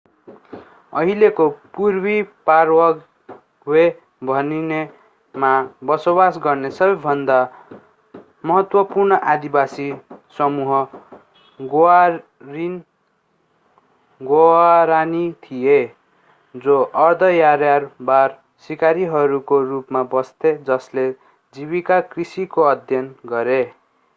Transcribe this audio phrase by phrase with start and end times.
[0.93, 1.47] अहिलेको
[1.75, 2.21] पूर्वी
[2.47, 3.83] पाराग्वे
[4.23, 5.51] भनिनेमा
[5.83, 7.37] बसोवास गर्ने सबैभन्दा
[8.45, 9.87] महत्त्वपूर्ण आदिवासी
[10.37, 10.73] समूह
[14.21, 15.79] ग्वारानी थिए
[16.55, 18.37] जो अर्ध-यायावर
[18.69, 21.11] सिकारीहरूको रूपमा बस्थे जसले
[21.55, 23.61] जीविका कृषिको अभ्यास गरे